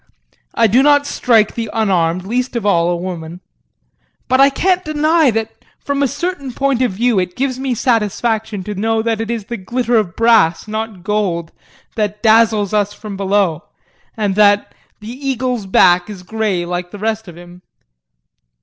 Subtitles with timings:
[0.55, 3.39] I do not strike the unarmed, least of all, a woman.
[4.27, 8.63] But I can't deny that from a certain point of view it gives me satisfaction
[8.63, 11.51] to know that it is the glitter of brass, not gold,
[11.93, 13.65] that dazzles us from below,
[14.17, 17.61] and that the eagle's back is grey like the rest of him.